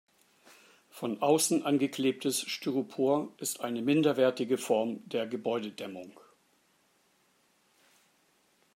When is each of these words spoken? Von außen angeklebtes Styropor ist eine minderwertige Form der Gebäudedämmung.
Von 0.89 1.21
außen 1.21 1.63
angeklebtes 1.63 2.41
Styropor 2.49 3.31
ist 3.37 3.59
eine 3.61 3.83
minderwertige 3.83 4.57
Form 4.57 5.07
der 5.07 5.27
Gebäudedämmung. 5.27 6.19